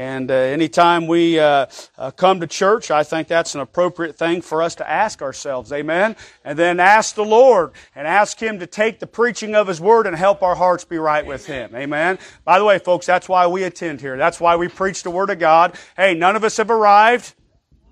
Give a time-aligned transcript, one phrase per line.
[0.00, 1.66] And uh, anytime we uh,
[1.98, 5.70] uh, come to church, I think that's an appropriate thing for us to ask ourselves.
[5.74, 6.16] Amen.
[6.42, 10.06] And then ask the Lord and ask Him to take the preaching of His Word
[10.06, 11.76] and help our hearts be right with Him.
[11.76, 12.18] Amen.
[12.46, 14.16] By the way, folks, that's why we attend here.
[14.16, 15.76] That's why we preach the Word of God.
[15.98, 17.34] Hey, none of us have arrived.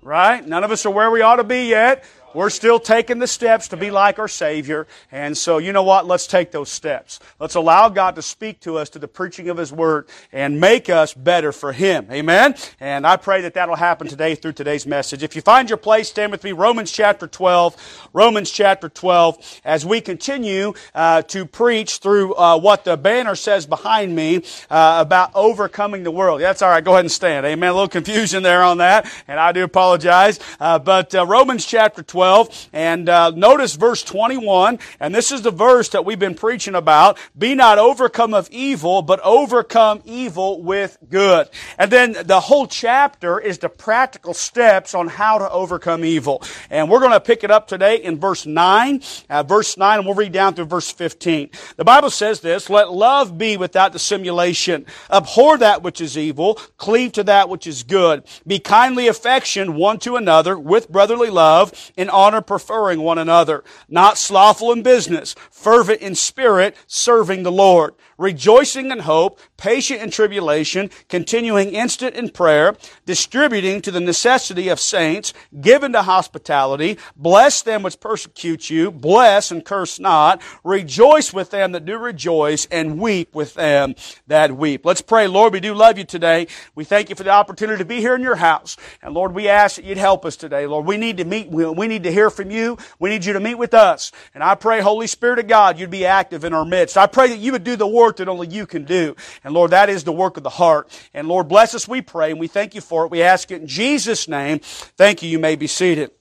[0.01, 0.43] Right?
[0.47, 2.05] None of us are where we ought to be yet.
[2.33, 4.85] We're still taking the steps to be like our Savior.
[5.11, 6.05] And so, you know what?
[6.05, 7.19] Let's take those steps.
[7.39, 10.89] Let's allow God to speak to us to the preaching of His Word and make
[10.89, 12.07] us better for Him.
[12.11, 12.55] Amen?
[12.79, 15.23] And I pray that that'll happen today through today's message.
[15.23, 16.51] If you find your place, stand with me.
[16.51, 18.09] Romans chapter 12.
[18.13, 19.61] Romans chapter 12.
[19.65, 24.97] As we continue uh, to preach through uh, what the banner says behind me uh,
[24.99, 26.41] about overcoming the world.
[26.41, 26.83] That's all right.
[26.83, 27.45] Go ahead and stand.
[27.45, 27.69] Amen.
[27.69, 30.39] A little confusion there on that, and I do apologize.
[30.59, 32.18] Uh, but uh, Romans chapter 12.
[32.19, 32.69] 12.
[32.73, 37.17] And uh, notice verse 21, and this is the verse that we've been preaching about.
[37.37, 41.49] Be not overcome of evil, but overcome evil with good.
[41.77, 46.43] And then the whole chapter is the practical steps on how to overcome evil.
[46.69, 49.01] And we're going to pick it up today in verse 9.
[49.29, 51.51] Uh, verse 9, and we'll read down through verse 15.
[51.77, 54.85] The Bible says this, Let love be without dissimulation.
[55.09, 56.55] Abhor that which is evil.
[56.75, 58.25] Cleave to that which is good.
[58.45, 64.17] Be kindly affection one to another with brotherly love in honor preferring one another, not
[64.17, 70.91] slothful in business, fervent in spirit, serving the Lord rejoicing in hope, patient in tribulation,
[71.07, 77.81] continuing instant in prayer, distributing to the necessity of saints, given to hospitality, bless them
[77.81, 83.33] which persecute you, bless and curse not, rejoice with them that do rejoice, and weep
[83.33, 83.95] with them
[84.27, 84.85] that weep.
[84.85, 85.25] Let's pray.
[85.27, 86.47] Lord, we do love you today.
[86.75, 88.75] We thank you for the opportunity to be here in your house.
[89.01, 90.67] And Lord, we ask that you'd help us today.
[90.67, 92.77] Lord, we need to meet, we need to hear from you.
[92.99, 94.11] We need you to meet with us.
[94.33, 96.97] And I pray, Holy Spirit of God, you'd be active in our midst.
[96.97, 99.15] I pray that you would do the work that only you can do.
[99.43, 100.89] And Lord, that is the work of the heart.
[101.13, 103.11] And Lord, bless us, we pray, and we thank you for it.
[103.11, 104.59] We ask it in Jesus' name.
[104.59, 105.29] Thank you.
[105.29, 106.11] You may be seated.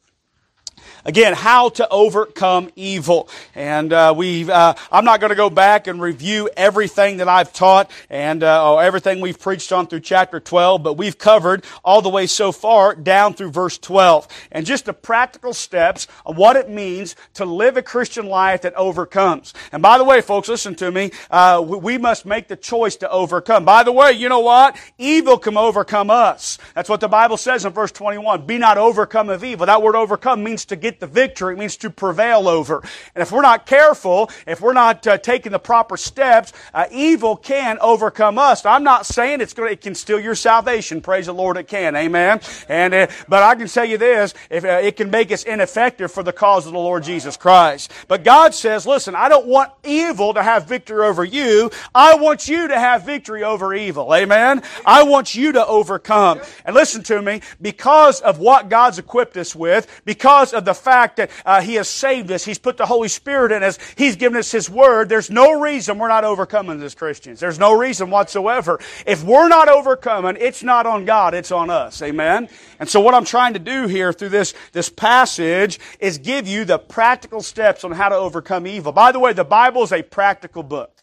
[1.04, 3.28] Again, how to overcome evil.
[3.54, 7.52] And uh, we, uh, I'm not going to go back and review everything that I've
[7.52, 12.08] taught and uh, everything we've preached on through chapter 12, but we've covered all the
[12.08, 16.68] way so far down through verse 12, and just the practical steps of what it
[16.68, 19.54] means to live a Christian life that overcomes.
[19.72, 21.10] And by the way, folks, listen to me.
[21.30, 23.64] Uh, we must make the choice to overcome.
[23.64, 24.76] By the way, you know what?
[24.98, 26.58] Evil can overcome us.
[26.74, 28.46] That's what the Bible says in verse 21.
[28.46, 29.66] Be not overcome of evil.
[29.66, 31.54] That word overcome means to get get the victory.
[31.54, 32.82] It means to prevail over.
[33.14, 37.36] And if we're not careful, if we're not uh, taking the proper steps, uh, evil
[37.36, 38.64] can overcome us.
[38.64, 41.00] I'm not saying it's going to, it can steal your salvation.
[41.00, 41.94] Praise the Lord, it can.
[41.94, 42.40] Amen.
[42.68, 46.10] And, uh, but I can tell you this, if uh, it can make us ineffective
[46.10, 47.92] for the cause of the Lord Jesus Christ.
[48.08, 51.70] But God says, listen, I don't want evil to have victory over you.
[51.94, 54.14] I want you to have victory over evil.
[54.14, 54.62] Amen.
[54.86, 56.40] I want you to overcome.
[56.64, 61.16] And listen to me, because of what God's equipped us with, because of the fact
[61.16, 64.38] that uh, He has saved us, He's put the Holy Spirit in us, He's given
[64.38, 67.40] us His Word, there's no reason we're not overcoming as Christians.
[67.40, 68.80] There's no reason whatsoever.
[69.06, 72.00] If we're not overcoming, it's not on God, it's on us.
[72.02, 72.48] Amen?
[72.78, 76.64] And so what I'm trying to do here through this, this passage is give you
[76.64, 78.92] the practical steps on how to overcome evil.
[78.92, 80.97] By the way, the Bible is a practical book.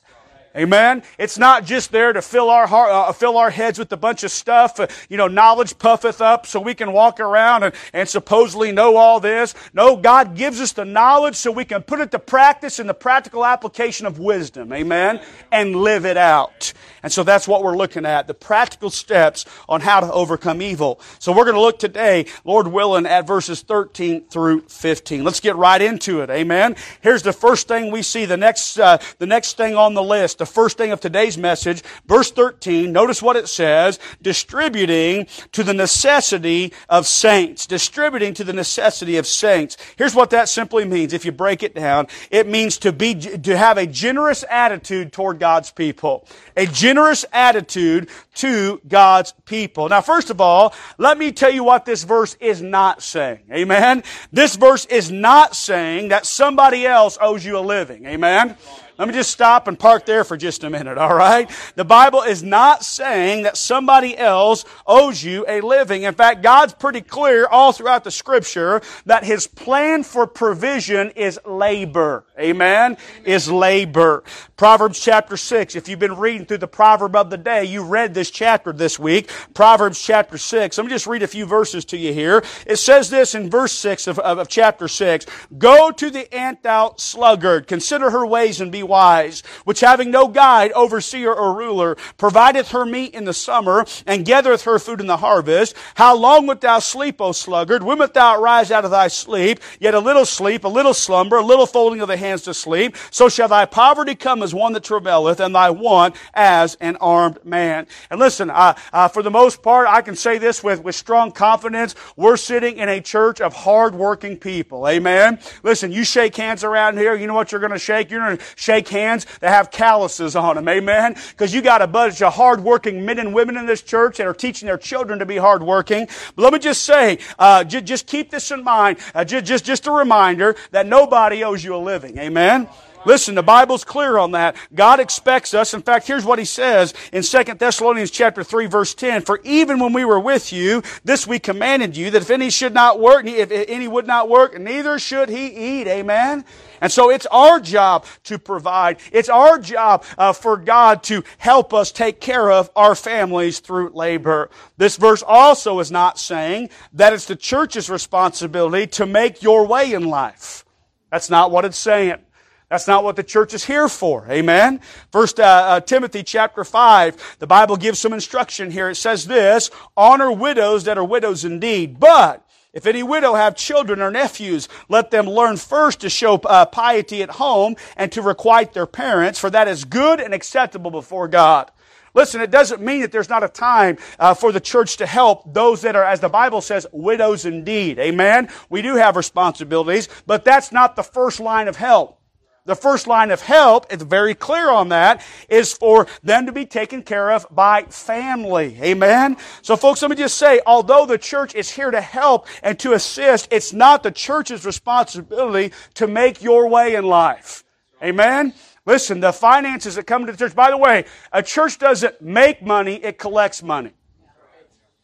[0.55, 1.03] Amen.
[1.17, 4.23] It's not just there to fill our heart, uh, fill our heads with a bunch
[4.23, 4.79] of stuff.
[4.79, 8.95] Uh, you know, knowledge puffeth up so we can walk around and, and supposedly know
[8.95, 9.53] all this.
[9.73, 12.93] No, God gives us the knowledge so we can put it to practice in the
[12.93, 14.71] practical application of wisdom.
[14.71, 15.21] Amen.
[15.51, 16.71] And live it out.
[17.05, 18.25] And so that's what we're looking at.
[18.25, 20.99] The practical steps on how to overcome evil.
[21.19, 25.23] So we're going to look today, Lord willing, at verses 13 through 15.
[25.23, 26.31] Let's get right into it.
[26.31, 26.75] Amen.
[27.01, 28.25] Here's the first thing we see.
[28.25, 31.83] The next, uh, the next thing on the list the first thing of today's message,
[32.07, 37.67] verse 13, notice what it says, distributing to the necessity of saints.
[37.67, 39.77] Distributing to the necessity of saints.
[39.95, 42.07] Here's what that simply means, if you break it down.
[42.31, 46.27] It means to be, to have a generous attitude toward God's people.
[46.57, 46.94] A generous
[47.31, 49.89] attitude to God's people.
[49.89, 53.41] Now, first of all, let me tell you what this verse is not saying.
[53.51, 54.03] Amen?
[54.31, 58.05] This verse is not saying that somebody else owes you a living.
[58.05, 58.57] Amen?
[58.97, 61.49] Let me just stop and park there for just a minute, all right?
[61.75, 66.03] The Bible is not saying that somebody else owes you a living.
[66.03, 71.37] In fact, God's pretty clear all throughout the scripture that His plan for provision is
[71.45, 72.23] labor.
[72.39, 72.95] Amen?
[73.25, 74.23] Is labor.
[74.55, 75.75] Proverbs chapter 6.
[75.75, 78.97] If you've been reading through the proverb of the day, you read this chapter this
[78.97, 79.29] week.
[79.53, 80.77] Proverbs chapter 6.
[80.77, 82.43] Let me just read a few verses to you here.
[82.65, 85.25] It says this in verse 6 of, of, of chapter 6.
[85.57, 87.67] Go to the ant thou sluggard.
[87.67, 92.85] Consider her ways and be wise, which having no guide, overseer, or ruler, provideth her
[92.85, 96.79] meat in the summer, and gathereth her food in the harvest, how long wilt thou
[96.79, 97.83] sleep, O sluggard?
[97.83, 99.59] When wilt thou rise out of thy sleep?
[99.79, 102.95] Yet a little sleep, a little slumber, a little folding of the hands to sleep.
[103.11, 107.43] So shall thy poverty come as one that travaileth, and thy want as an armed
[107.45, 107.87] man.
[108.09, 108.73] And listen, uh,
[109.09, 111.95] for the most part, I can say this with, with strong confidence.
[112.15, 114.87] We're sitting in a church of hardworking people.
[114.87, 115.39] Amen.
[115.63, 118.11] Listen, you shake hands around here, you know what you're going to shake?
[118.11, 120.67] You're going to shake hands that have calluses on them.
[120.67, 121.15] Amen.
[121.29, 124.33] Because you got a bunch of hardworking men and women in this church that are
[124.33, 126.07] teaching their children to be hardworking.
[126.35, 128.97] But let me just say, uh, j- just keep this in mind.
[129.13, 132.17] Uh, j- just, just a reminder that nobody owes you a living.
[132.17, 132.67] Amen.
[133.05, 134.55] Listen, the Bible's clear on that.
[134.73, 135.73] God expects us.
[135.73, 139.21] In fact, here's what he says in 2 Thessalonians chapter 3 verse 10.
[139.21, 142.73] For even when we were with you, this we commanded you that if any should
[142.73, 145.87] not work, if any would not work, neither should he eat.
[145.87, 146.43] Amen.
[146.81, 148.99] And so it's our job to provide.
[149.11, 153.91] It's our job uh, for God to help us take care of our families through
[153.93, 154.49] labor.
[154.77, 159.93] This verse also is not saying that it's the church's responsibility to make your way
[159.93, 160.65] in life.
[161.11, 162.24] That's not what it's saying.
[162.69, 164.25] That's not what the church is here for.
[164.29, 164.81] Amen.
[165.11, 168.89] First uh, uh, Timothy chapter five, the Bible gives some instruction here.
[168.89, 172.41] It says this: honor widows that are widows indeed, but
[172.73, 177.23] if any widow have children or nephews, let them learn first to show uh, piety
[177.23, 181.71] at home and to requite their parents, for that is good and acceptable before God.
[182.13, 185.53] Listen, it doesn't mean that there's not a time uh, for the church to help
[185.53, 187.99] those that are, as the Bible says, widows indeed.
[187.99, 188.49] Amen.
[188.69, 192.19] We do have responsibilities, but that's not the first line of help.
[192.65, 196.65] The first line of help, it's very clear on that, is for them to be
[196.65, 198.79] taken care of by family.
[198.81, 199.37] Amen?
[199.61, 202.93] So folks, let me just say, although the church is here to help and to
[202.93, 207.63] assist, it's not the church's responsibility to make your way in life.
[208.03, 208.51] Amen?
[208.87, 212.63] Listen, the finances that come to the church, by the way, a church doesn't make
[212.63, 213.91] money, it collects money.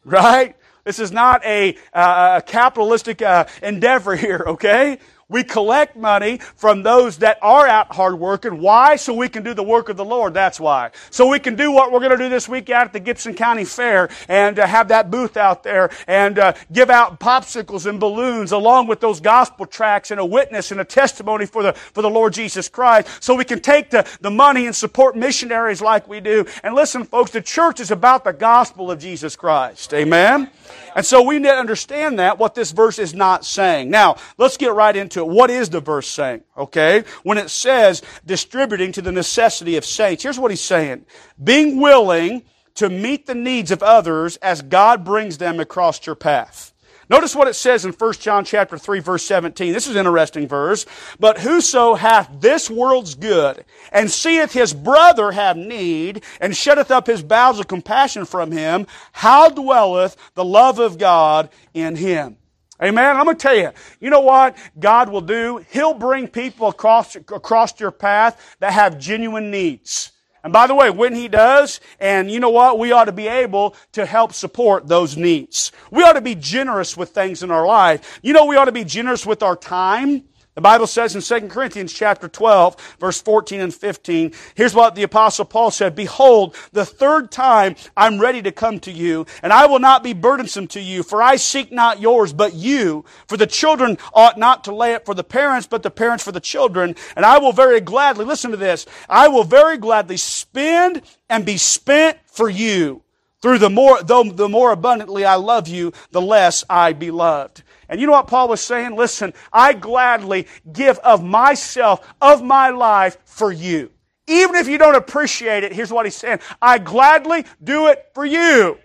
[0.04, 0.56] Right?
[0.84, 4.98] This is not a, uh, a capitalistic uh, endeavor here, okay?
[5.32, 8.60] We collect money from those that are out hard working.
[8.60, 8.96] Why?
[8.96, 10.34] So we can do the work of the Lord.
[10.34, 10.90] That's why.
[11.10, 13.34] So we can do what we're going to do this week out at the Gibson
[13.34, 17.98] County Fair and uh, have that booth out there and uh, give out popsicles and
[17.98, 22.02] balloons along with those gospel tracts and a witness and a testimony for the, for
[22.02, 23.08] the Lord Jesus Christ.
[23.22, 26.44] So we can take the, the money and support missionaries like we do.
[26.62, 29.94] And listen, folks, the church is about the gospel of Jesus Christ.
[29.94, 30.50] Amen?
[30.94, 33.90] And so we need to understand that, what this verse is not saying.
[33.90, 35.28] Now, let's get right into it.
[35.28, 36.42] What is the verse saying?
[36.56, 37.04] Okay?
[37.22, 41.06] When it says distributing to the necessity of saints, here's what he's saying.
[41.42, 42.42] Being willing
[42.74, 46.71] to meet the needs of others as God brings them across your path.
[47.12, 49.74] Notice what it says in 1 John chapter 3 verse 17.
[49.74, 50.86] This is an interesting verse.
[51.20, 57.06] But whoso hath this world's good and seeth his brother have need and shutteth up
[57.06, 62.38] his bowels of compassion from him, how dwelleth the love of God in him?
[62.82, 63.14] Amen.
[63.14, 65.62] I'm going to tell you, you know what God will do?
[65.70, 70.12] He'll bring people across, across your path that have genuine needs.
[70.44, 73.28] And by the way, when he does, and you know what, we ought to be
[73.28, 75.70] able to help support those needs.
[75.90, 78.18] We ought to be generous with things in our life.
[78.22, 80.24] You know, we ought to be generous with our time.
[80.54, 85.02] The Bible says in 2 Corinthians chapter 12, verse 14 and 15, here's what the
[85.02, 89.64] apostle Paul said, Behold, the third time I'm ready to come to you, and I
[89.64, 93.06] will not be burdensome to you, for I seek not yours, but you.
[93.28, 96.32] For the children ought not to lay it for the parents, but the parents for
[96.32, 96.96] the children.
[97.16, 101.56] And I will very gladly, listen to this, I will very gladly spend and be
[101.56, 103.02] spent for you.
[103.40, 107.62] Through the more, though the more abundantly I love you, the less I be loved.
[107.92, 108.96] And you know what Paul was saying?
[108.96, 113.90] Listen, I gladly give of myself, of my life for you.
[114.26, 116.40] Even if you don't appreciate it, here's what he's saying.
[116.62, 118.78] I gladly do it for you.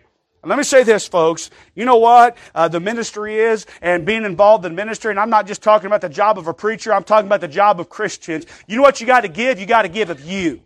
[0.43, 1.51] And let me say this, folks.
[1.73, 5.47] You know what uh, the ministry is and being involved in ministry, and I'm not
[5.47, 8.45] just talking about the job of a preacher, I'm talking about the job of Christians.
[8.67, 9.57] You know what you got to give?
[9.57, 10.59] You got to give of you.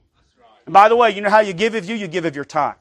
[0.66, 1.96] And by the way, you know how you give of you?
[1.96, 2.74] You give of your time.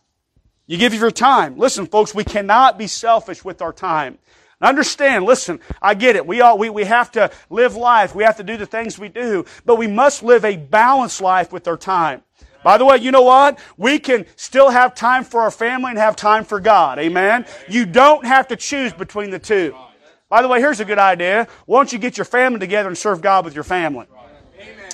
[0.66, 1.58] You give of your time.
[1.58, 4.16] Listen, folks, we cannot be selfish with our time.
[4.60, 6.26] Understand, listen, I get it.
[6.26, 8.14] We all, we, we have to live life.
[8.14, 11.50] We have to do the things we do, but we must live a balanced life
[11.50, 12.22] with our time.
[12.62, 13.58] By the way, you know what?
[13.78, 16.98] We can still have time for our family and have time for God.
[16.98, 17.46] Amen?
[17.68, 19.74] You don't have to choose between the two.
[20.28, 21.48] By the way, here's a good idea.
[21.64, 24.06] Why don't you get your family together and serve God with your family?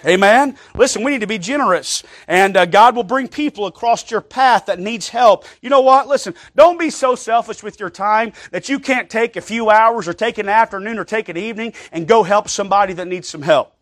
[0.06, 0.56] Amen.
[0.76, 4.66] Listen, we need to be generous, and uh, God will bring people across your path
[4.66, 5.44] that needs help.
[5.60, 6.06] You know what?
[6.06, 10.06] Listen, don't be so selfish with your time that you can't take a few hours
[10.06, 13.42] or take an afternoon or take an evening and go help somebody that needs some
[13.42, 13.72] help.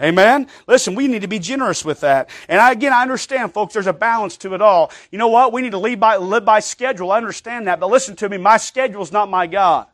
[0.00, 0.48] Amen?
[0.68, 2.30] Listen, we need to be generous with that.
[2.48, 4.92] And I, again, I understand, folks, there's a balance to it all.
[5.10, 5.52] You know what?
[5.52, 7.12] We need to live by, live by schedule.
[7.12, 7.80] I understand that.
[7.80, 9.86] But listen to me, my schedule is not my God.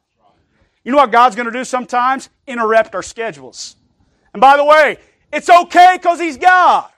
[0.84, 2.30] You know what God's going to do sometimes?
[2.46, 3.76] Interrupt our schedules.
[4.32, 4.98] And by the way,
[5.32, 6.90] it's okay because He's God.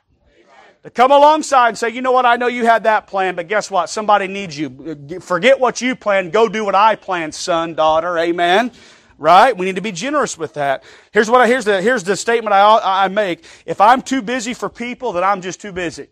[0.82, 3.46] To come alongside and say, you know what, I know you had that plan, but
[3.46, 3.88] guess what?
[3.88, 5.20] Somebody needs you.
[5.20, 6.32] Forget what you planned.
[6.32, 8.18] Go do what I planned, son, daughter.
[8.18, 8.72] Amen.
[9.16, 9.56] Right?
[9.56, 10.82] We need to be generous with that.
[11.12, 13.44] Here's what I, here's the, here's the statement I, I make.
[13.64, 16.08] If I'm too busy for people, then I'm just too busy.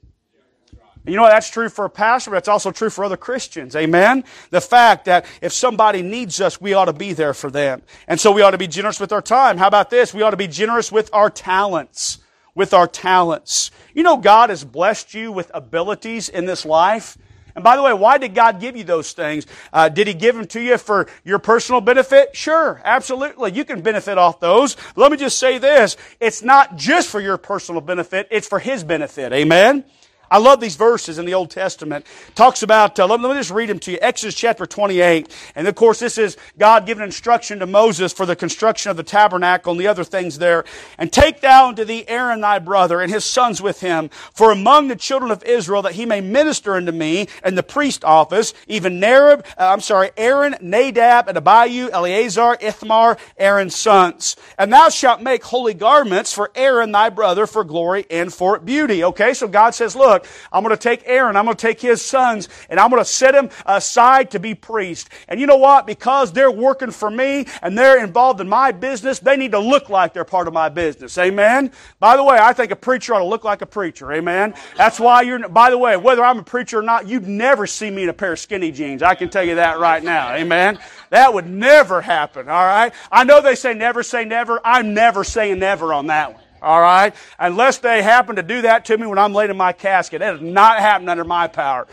[1.07, 3.75] You know, that's true for a pastor, but it's also true for other Christians.
[3.75, 4.23] Amen?
[4.51, 7.83] The fact that if somebody needs us, we ought to be there for them.
[8.07, 9.57] And so we ought to be generous with our time.
[9.57, 10.13] How about this?
[10.13, 12.19] We ought to be generous with our talents.
[12.55, 13.71] With our talents.
[13.95, 17.17] You know, God has blessed you with abilities in this life.
[17.55, 19.47] And by the way, why did God give you those things?
[19.73, 22.37] Uh, did He give them to you for your personal benefit?
[22.37, 23.53] Sure, absolutely.
[23.53, 24.77] You can benefit off those.
[24.97, 25.97] Let me just say this.
[26.21, 29.33] It's not just for your personal benefit, it's for His benefit.
[29.33, 29.85] Amen?
[30.31, 32.07] I love these verses in the Old Testament.
[32.37, 33.99] Talks about, uh, let, me, just read them to you.
[34.01, 35.29] Exodus chapter 28.
[35.57, 39.03] And of course, this is God giving instruction to Moses for the construction of the
[39.03, 40.65] tabernacle and the other things there.
[40.99, 44.87] And take thou unto thee Aaron thy brother and his sons with him, for among
[44.87, 49.01] the children of Israel that he may minister unto me in the priest office, even
[49.01, 54.37] Narib, uh, I'm sorry, Aaron, Nadab, and Abihu, Eleazar, Ithamar, Aaron's sons.
[54.59, 59.03] And thou shalt make holy garments for Aaron thy brother for glory and for beauty.
[59.03, 61.81] Okay, so God says, look, look, I'm going to take Aaron, I'm going to take
[61.81, 65.09] his sons, and I'm going to set them aside to be priests.
[65.29, 65.87] And you know what?
[65.87, 69.89] Because they're working for me and they're involved in my business, they need to look
[69.89, 71.17] like they're part of my business.
[71.19, 71.73] Amen?
[71.99, 74.13] By the way, I think a preacher ought to look like a preacher.
[74.13, 74.55] Amen?
[74.77, 77.91] That's why you're, by the way, whether I'm a preacher or not, you'd never see
[77.91, 79.03] me in a pair of skinny jeans.
[79.03, 80.35] I can tell you that right now.
[80.35, 80.79] Amen?
[81.11, 82.49] That would never happen.
[82.49, 82.93] All right?
[83.11, 84.61] I know they say never say never.
[84.65, 86.43] I'm never saying never on that one.
[86.63, 87.15] All right?
[87.39, 90.21] Unless they happen to do that to me when I'm laid in my casket.
[90.21, 91.87] That is not happening under my power.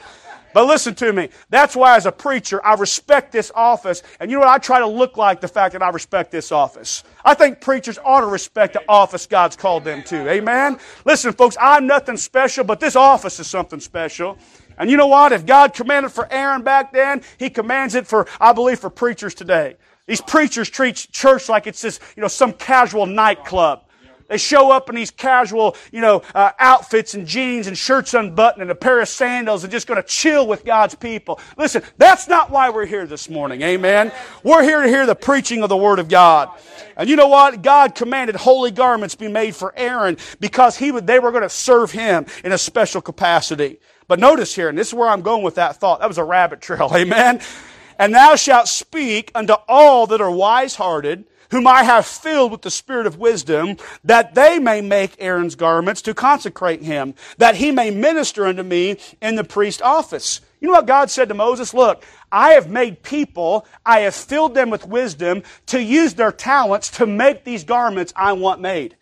[0.53, 1.29] But listen to me.
[1.49, 4.01] That's why as a preacher, I respect this office.
[4.19, 4.49] And you know what?
[4.49, 7.03] I try to look like the fact that I respect this office.
[7.23, 10.27] I think preachers ought to respect the office God's called them to.
[10.27, 10.79] Amen?
[11.05, 14.37] Listen, folks, I'm nothing special, but this office is something special.
[14.79, 15.31] And you know what?
[15.31, 19.35] If God commanded for Aaron back then, He commands it for, I believe, for preachers
[19.35, 19.75] today.
[20.07, 23.83] These preachers treat church like it's just, you know, some casual nightclub.
[24.27, 28.61] They show up in these casual, you know, uh, outfits and jeans and shirts unbuttoned
[28.61, 31.39] and a pair of sandals and just going to chill with God's people.
[31.57, 33.61] Listen, that's not why we're here this morning.
[33.61, 34.11] Amen.
[34.43, 36.49] We're here to hear the preaching of the Word of God.
[36.97, 37.61] And you know what?
[37.61, 41.49] God commanded holy garments be made for Aaron because he would, they were going to
[41.49, 43.79] serve him in a special capacity.
[44.07, 45.99] But notice here, and this is where I'm going with that thought.
[45.99, 46.91] That was a rabbit trail.
[46.95, 47.41] Amen.
[47.99, 52.61] And thou shalt speak unto all that are wise hearted whom I have filled with
[52.61, 57.71] the spirit of wisdom, that they may make Aaron's garments to consecrate him, that he
[57.71, 60.41] may minister unto me in the priest office.
[60.59, 61.73] You know what God said to Moses?
[61.73, 66.89] Look, I have made people, I have filled them with wisdom to use their talents
[66.91, 68.97] to make these garments I want made.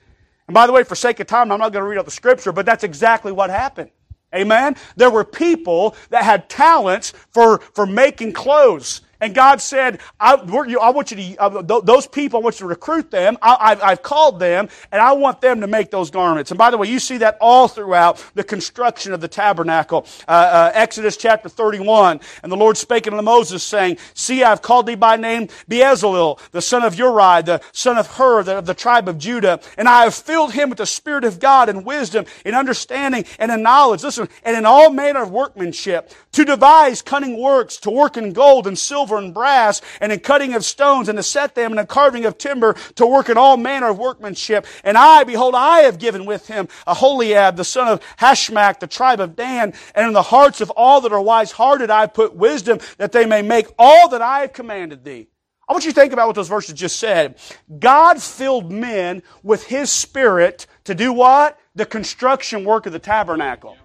[0.48, 2.12] And by the way, for sake of time, I'm not going to read out the
[2.12, 3.90] scripture, but that's exactly what happened.
[4.34, 4.76] Amen?
[4.96, 9.02] There were people that had talents for, for making clothes.
[9.22, 12.68] And God said, I, I want you to, uh, those people, I want you to
[12.68, 13.38] recruit them.
[13.42, 16.52] I, have called them, and I want them to make those garments.
[16.52, 20.06] And by the way, you see that all throughout the construction of the tabernacle.
[20.28, 22.20] Uh, uh, Exodus chapter 31.
[22.44, 26.40] And the Lord spake unto Moses, saying, See, I have called thee by name Bezalel,
[26.52, 29.60] the son of Uri, the son of Hur, the, of the tribe of Judah.
[29.78, 33.52] And I have filled him with the Spirit of God and wisdom, and understanding, and
[33.52, 34.04] in knowledge.
[34.04, 38.68] Listen, and in all manner of workmanship, to devise cunning works, to work in gold
[38.68, 41.80] and silver silver and brass, and in cutting of stones, and to set them, and
[41.80, 44.66] in carving of timber, to work in all manner of workmanship.
[44.84, 48.88] And I, behold, I have given with him a Aholiab, the son of Ahisamach, the
[48.88, 52.36] tribe of Dan, and in the hearts of all that are wise hearted I put
[52.36, 55.28] wisdom, that they may make all that I have commanded thee.
[55.68, 57.38] I want you to think about what those verses just said.
[57.80, 61.60] God filled men with His Spirit to do what?
[61.76, 63.78] The construction work of the tabernacle.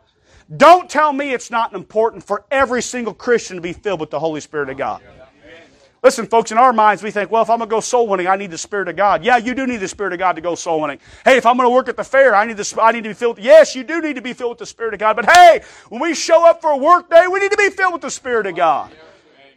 [0.56, 4.18] Don't tell me it's not important for every single Christian to be filled with the
[4.18, 5.02] Holy Spirit of God.
[6.02, 8.26] Listen, folks, in our minds, we think, well, if I'm going to go soul winning,
[8.26, 9.22] I need the Spirit of God.
[9.22, 10.98] Yeah, you do need the Spirit of God to go soul winning.
[11.26, 13.10] Hey, if I'm going to work at the fair, I need, the, I need to
[13.10, 13.38] be filled.
[13.38, 15.14] Yes, you do need to be filled with the Spirit of God.
[15.14, 17.92] But hey, when we show up for a work day, we need to be filled
[17.92, 18.90] with the Spirit of God.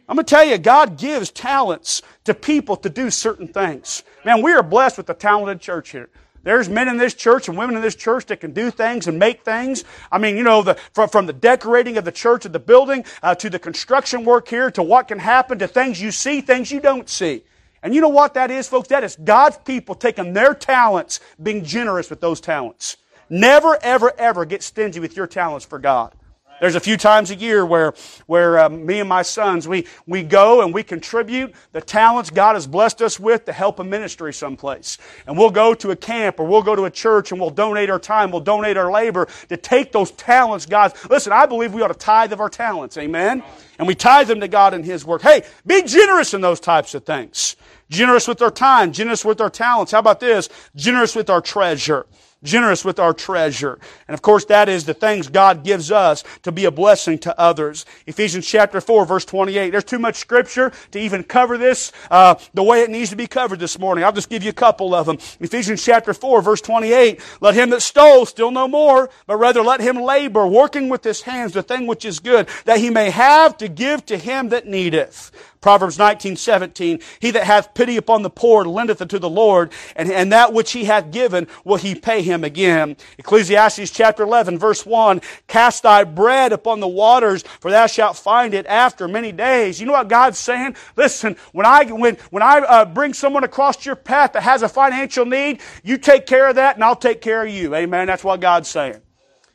[0.06, 4.02] I'm going to tell you, God gives talents to people to do certain things.
[4.26, 6.10] Man, we are blessed with a talented church here.
[6.44, 9.18] There's men in this church and women in this church that can do things and
[9.18, 9.82] make things.
[10.12, 13.04] I mean, you know, the, from, from the decorating of the church of the building
[13.22, 16.70] uh, to the construction work here to what can happen to things you see, things
[16.70, 17.42] you don't see.
[17.82, 18.88] And you know what that is, folks?
[18.88, 22.96] That is God's people taking their talents, being generous with those talents.
[23.28, 26.14] Never, ever, ever get stingy with your talents for God.
[26.60, 27.94] There's a few times a year where,
[28.26, 32.54] where uh, me and my sons, we, we go and we contribute the talents God
[32.54, 34.98] has blessed us with to help a ministry someplace.
[35.26, 37.90] And we'll go to a camp or we'll go to a church and we'll donate
[37.90, 41.04] our time, we'll donate our labor to take those talents God's.
[41.10, 42.96] Listen, I believe we ought to tithe of our talents.
[42.96, 43.42] Amen?
[43.78, 45.22] And we tithe them to God in His work.
[45.22, 47.56] Hey, be generous in those types of things.
[47.90, 49.92] Generous with our time, generous with our talents.
[49.92, 50.48] How about this?
[50.76, 52.06] Generous with our treasure
[52.44, 53.78] generous with our treasure.
[54.06, 57.38] And of course, that is the things God gives us to be a blessing to
[57.40, 57.86] others.
[58.06, 59.70] Ephesians chapter 4, verse 28.
[59.70, 63.26] There's too much scripture to even cover this uh, the way it needs to be
[63.26, 64.04] covered this morning.
[64.04, 65.18] I'll just give you a couple of them.
[65.40, 67.20] Ephesians chapter 4, verse 28.
[67.40, 71.22] Let him that stole steal no more, but rather let him labor, working with his
[71.22, 74.66] hands the thing which is good, that he may have to give to him that
[74.66, 75.32] needeth.
[75.64, 80.12] Proverbs 19, 17, He that hath pity upon the poor lendeth unto the Lord, and,
[80.12, 82.96] and that which he hath given will he pay him again.
[83.18, 88.54] Ecclesiastes chapter 11, verse 1, Cast thy bread upon the waters, for thou shalt find
[88.54, 89.78] it after many days.
[89.78, 90.74] You know what God's saying?
[90.96, 94.68] Listen, when I, when, when I uh, bring someone across your path that has a
[94.68, 97.74] financial need, you take care of that and I'll take care of you.
[97.74, 98.06] Amen.
[98.06, 99.00] That's what God's saying.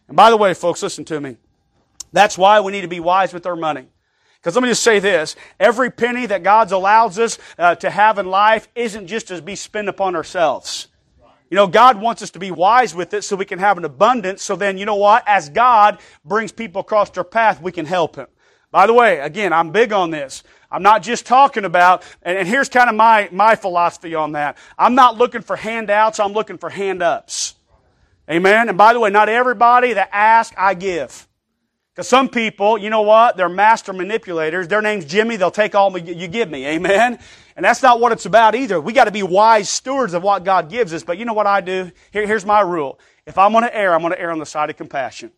[0.07, 1.37] And by the way, folks, listen to me.
[2.11, 3.87] That's why we need to be wise with our money.
[4.39, 8.17] Because let me just say this every penny that God allows us uh, to have
[8.17, 10.88] in life isn't just to be spent upon ourselves.
[11.49, 13.85] You know, God wants us to be wise with it so we can have an
[13.85, 14.43] abundance.
[14.43, 15.23] So then, you know what?
[15.27, 18.27] As God brings people across our path, we can help Him.
[18.71, 20.43] By the way, again, I'm big on this.
[20.71, 24.57] I'm not just talking about, and, and here's kind of my, my philosophy on that.
[24.77, 27.55] I'm not looking for handouts, I'm looking for hand ups.
[28.29, 28.69] Amen?
[28.69, 31.27] And by the way, not everybody that asks, I give.
[31.99, 33.35] Because some people, you know what?
[33.35, 34.69] They're master manipulators.
[34.69, 35.35] Their name's Jimmy.
[35.35, 36.65] They'll take all you give me.
[36.65, 37.19] Amen?
[37.57, 38.79] And that's not what it's about either.
[38.79, 41.03] We got to be wise stewards of what God gives us.
[41.03, 41.91] But you know what I do?
[42.11, 42.97] Here, here's my rule.
[43.25, 45.31] If I'm going to err, I'm going to err on the side of compassion.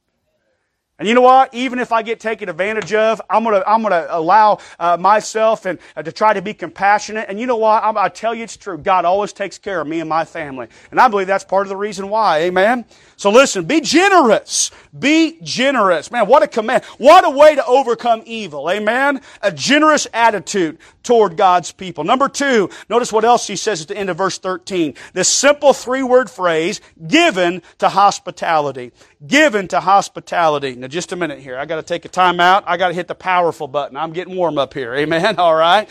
[1.01, 1.51] And you know what?
[1.51, 5.79] Even if I get taken advantage of, I'm gonna, I'm gonna allow uh, myself and
[5.95, 7.25] uh, to try to be compassionate.
[7.27, 7.83] And you know what?
[7.83, 8.77] I'm, I tell you it's true.
[8.77, 10.67] God always takes care of me and my family.
[10.91, 12.41] And I believe that's part of the reason why.
[12.41, 12.85] Amen?
[13.17, 14.69] So listen, be generous.
[14.97, 16.11] Be generous.
[16.11, 16.83] Man, what a command.
[16.99, 18.69] What a way to overcome evil.
[18.69, 19.21] Amen?
[19.41, 22.03] A generous attitude toward God's people.
[22.03, 24.93] Number two, notice what else he says at the end of verse 13.
[25.13, 28.91] This simple three word phrase, given to hospitality.
[29.25, 30.75] Given to hospitality.
[30.75, 31.55] Now just a minute here.
[31.55, 32.63] I got to take a time out.
[32.65, 33.95] I got to hit the powerful button.
[33.95, 34.95] I'm getting warm up here.
[34.95, 35.35] Amen.
[35.37, 35.87] All right.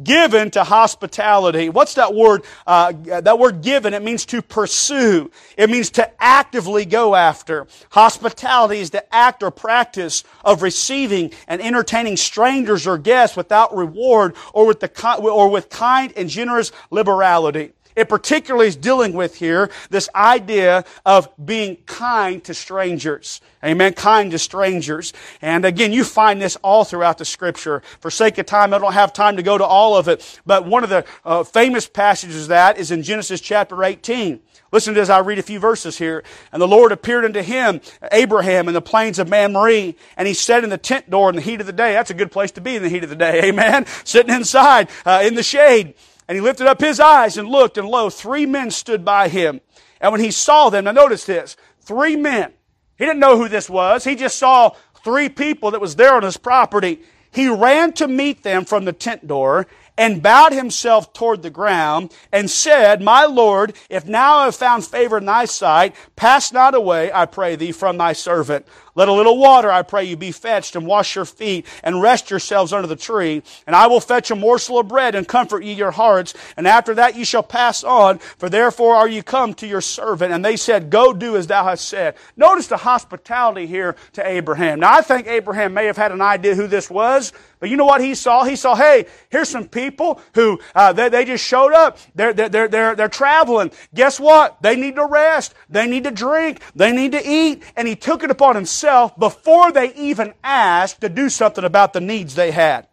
[0.00, 1.70] Given to hospitality.
[1.70, 2.44] What's that word?
[2.68, 5.28] Uh, that word given, it means to pursue.
[5.56, 7.66] It means to actively go after.
[7.90, 14.36] Hospitality is the act or practice of receiving and entertaining strangers or guests without reward
[14.52, 17.72] or with the, or with kind and generous liberality.
[17.98, 23.40] It particularly is dealing with here this idea of being kind to strangers.
[23.64, 23.92] Amen.
[23.94, 25.12] Kind to strangers.
[25.42, 27.82] And again, you find this all throughout the scripture.
[27.98, 30.40] For sake of time, I don't have time to go to all of it.
[30.46, 34.40] But one of the uh, famous passages of that is in Genesis chapter 18.
[34.70, 35.12] Listen to.
[35.12, 36.22] I read a few verses here.
[36.52, 37.80] And the Lord appeared unto him,
[38.12, 41.42] Abraham, in the plains of Mamre, and he sat in the tent door in the
[41.42, 41.94] heat of the day.
[41.94, 43.42] That's a good place to be in the heat of the day.
[43.48, 43.86] Amen.
[44.04, 45.94] Sitting inside, uh, in the shade.
[46.28, 49.62] And he lifted up his eyes and looked, and lo, three men stood by him.
[50.00, 52.52] And when he saw them, now notice this, three men.
[52.96, 54.04] He didn't know who this was.
[54.04, 57.00] He just saw three people that was there on his property.
[57.30, 62.12] He ran to meet them from the tent door and bowed himself toward the ground
[62.32, 66.74] and said, My Lord, if now I have found favor in thy sight, pass not
[66.74, 68.66] away, I pray thee, from thy servant.
[68.98, 72.30] Let a little water, I pray you, be fetched and wash your feet and rest
[72.30, 73.44] yourselves under the tree.
[73.64, 76.34] And I will fetch a morsel of bread and comfort ye your hearts.
[76.56, 80.32] And after that ye shall pass on, for therefore are ye come to your servant.
[80.32, 82.16] And they said, Go do as thou hast said.
[82.36, 84.80] Notice the hospitality here to Abraham.
[84.80, 87.84] Now I think Abraham may have had an idea who this was, but you know
[87.84, 88.42] what he saw?
[88.42, 91.98] He saw, hey, here's some people who, uh, they, they just showed up.
[92.16, 93.70] They're, they're, they're, they're traveling.
[93.94, 94.60] Guess what?
[94.60, 95.54] They need to rest.
[95.68, 96.62] They need to drink.
[96.74, 97.62] They need to eat.
[97.76, 101.92] And he took it upon himself himself before they even asked to do something about
[101.92, 102.86] the needs they had.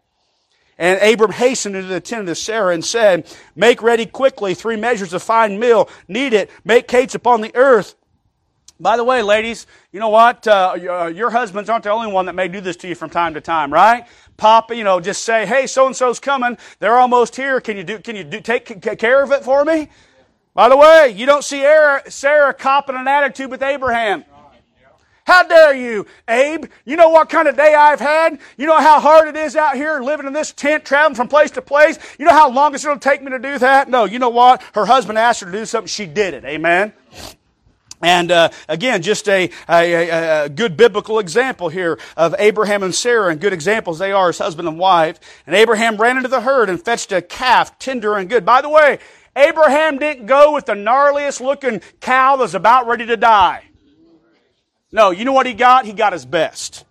[0.78, 5.14] And Abram hastened into the tent of Sarah and said, Make ready quickly three measures
[5.14, 7.96] of fine meal, knead it, make cakes upon the earth.
[8.78, 10.46] By the way, ladies, you know what?
[10.46, 10.76] Uh,
[11.16, 13.42] your husbands aren't the only one that may do this to you from time to
[13.42, 14.06] time, right?
[14.36, 16.58] Pop, you know, just say, "Hey, so and so's coming.
[16.80, 17.62] They're almost here.
[17.62, 18.00] Can you do?
[18.00, 19.88] Can you do, take care of it for me?"
[20.54, 21.62] By the way, you don't see
[22.10, 24.26] Sarah copping an attitude with Abraham.
[25.26, 26.66] How dare you, Abe?
[26.86, 28.38] You know what kind of day I've had?
[28.58, 31.50] You know how hard it is out here living in this tent, traveling from place
[31.52, 31.98] to place?
[32.20, 33.90] You know how long it's going to take me to do that?
[33.90, 34.62] No, you know what?
[34.76, 35.88] Her husband asked her to do something.
[35.88, 36.46] She did it.
[36.46, 36.94] Amen.
[38.04, 43.32] And uh, again, just a, a, a, good biblical example here of Abraham and Sarah,
[43.32, 45.20] and good examples they are as husband and wife.
[45.48, 48.46] And Abraham ran into the herd and fetched a calf, tender and good.
[48.46, 49.00] By the way,
[49.36, 53.64] Abraham didn't go with the gnarliest looking cow that's about ready to die.
[54.92, 55.86] No, you know what he got?
[55.86, 56.86] He got his best.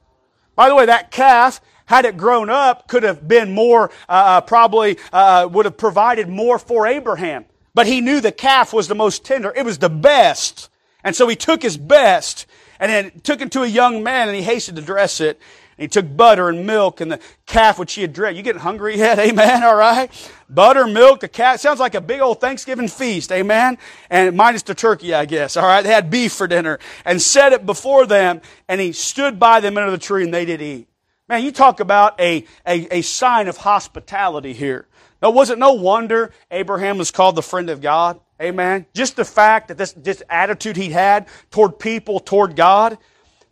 [0.56, 4.40] By the way, that calf, had it grown up, could have been more, uh, uh
[4.40, 7.44] probably uh, would have provided more for Abraham.
[7.74, 9.52] But he knew the calf was the most tender.
[9.54, 10.70] It was the best.
[11.02, 12.46] And so he took his best
[12.78, 15.40] and then took it to a young man and he hastened to dress it.
[15.76, 18.36] And he took butter and milk and the calf which he had dressed.
[18.36, 19.18] You getting hungry yet?
[19.20, 19.62] Amen.
[19.62, 20.10] All right.
[20.48, 21.60] Butter, milk, the calf.
[21.60, 23.32] Sounds like a big old Thanksgiving feast.
[23.32, 23.78] Amen.
[24.10, 25.56] And minus the turkey, I guess.
[25.56, 25.82] All right.
[25.82, 29.76] They had beef for dinner and set it before them and he stood by them
[29.76, 30.88] under the tree and they did eat.
[31.28, 34.86] Man, you talk about a, a, a sign of hospitality here.
[35.22, 38.20] Now, was it no wonder Abraham was called the friend of God?
[38.42, 38.84] Amen.
[38.92, 42.98] Just the fact that this, this attitude he had toward people, toward God.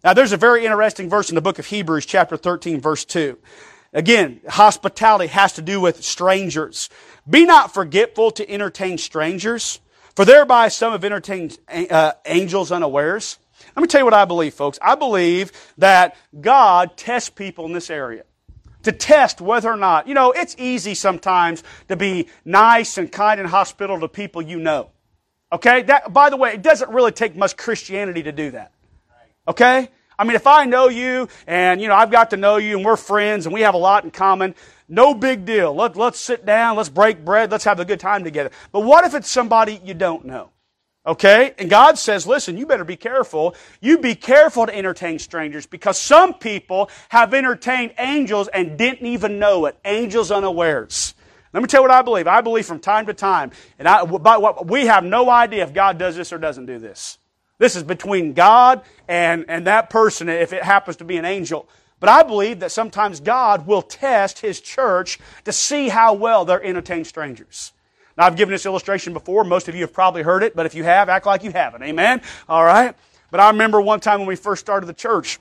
[0.05, 3.39] Now, there's a very interesting verse in the book of Hebrews, chapter 13, verse 2.
[3.93, 6.91] Again, hospitality has to do with strangers.
[7.29, 9.81] Be not forgetful to entertain strangers,
[10.17, 13.39] for thereby some have entertained uh, angels unawares.
[13.77, 14.77] Let me tell you what I believe, folks.
[14.83, 18.25] I believe that God tests people in this area
[18.83, 23.39] to test whether or not, you know, it's easy sometimes to be nice and kind
[23.39, 24.91] and hospitable to people you know.
[25.53, 25.83] Okay?
[25.83, 28.73] That, by the way, it doesn't really take much Christianity to do that.
[29.47, 29.89] Okay?
[30.19, 32.85] I mean, if I know you and, you know, I've got to know you and
[32.85, 34.55] we're friends and we have a lot in common,
[34.89, 35.75] no big deal.
[35.75, 38.51] Let, let's sit down, let's break bread, let's have a good time together.
[38.71, 40.51] But what if it's somebody you don't know?
[41.05, 41.55] Okay?
[41.59, 43.57] And God says, listen, you better be careful.
[43.81, 49.39] You be careful to entertain strangers because some people have entertained angels and didn't even
[49.39, 49.77] know it.
[49.85, 51.15] Angels unawares.
[51.53, 52.27] Let me tell you what I believe.
[52.27, 55.99] I believe from time to time, and I, but we have no idea if God
[55.99, 57.19] does this or doesn't do this.
[57.63, 61.69] This is between God and, and that person if it happens to be an angel.
[62.01, 66.61] But I believe that sometimes God will test His church to see how well they're
[66.61, 67.73] entertain strangers.
[68.19, 69.45] Now, I've given this illustration before.
[69.45, 71.85] Most of you have probably heard it, but if you have, act like you haven't.
[71.85, 72.23] Amen?
[72.49, 72.97] All right?
[73.31, 75.39] But I remember one time when we first started the church,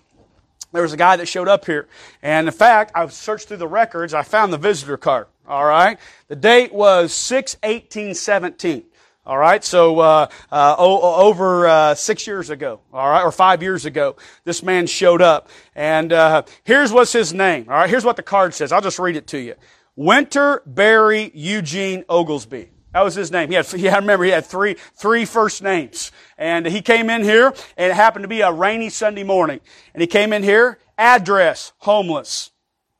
[0.74, 1.88] there was a guy that showed up here.
[2.22, 4.14] And in fact, I searched through the records.
[4.14, 5.26] I found the visitor card.
[5.48, 5.98] All right?
[6.28, 8.84] The date was 6 18 17.
[9.32, 13.86] All right, so uh, uh, over uh, six years ago, all right, or five years
[13.86, 17.67] ago, this man showed up, and uh, here's what's his name.
[17.70, 18.74] All right, here's what the card says.
[18.74, 19.56] I'll just read it to you.
[19.96, 22.72] Winter Barry Eugene Oglesby.
[22.91, 23.48] That was his name.
[23.48, 26.12] He had, yeah, I remember he had three, three first names.
[26.38, 29.62] And he came in here, and it happened to be a rainy Sunday morning.
[29.94, 32.52] And he came in here, address, homeless.